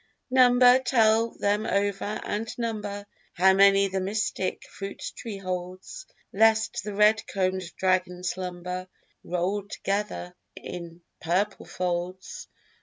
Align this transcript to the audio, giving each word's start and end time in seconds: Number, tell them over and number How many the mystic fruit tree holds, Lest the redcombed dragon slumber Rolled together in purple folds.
Number, 0.31 0.79
tell 0.79 1.29
them 1.37 1.63
over 1.63 2.19
and 2.23 2.49
number 2.57 3.05
How 3.33 3.53
many 3.53 3.87
the 3.87 3.99
mystic 3.99 4.63
fruit 4.67 4.99
tree 5.15 5.37
holds, 5.37 6.07
Lest 6.33 6.83
the 6.83 6.93
redcombed 6.95 7.75
dragon 7.75 8.23
slumber 8.23 8.87
Rolled 9.23 9.69
together 9.69 10.35
in 10.55 11.03
purple 11.21 11.67
folds. 11.67 12.47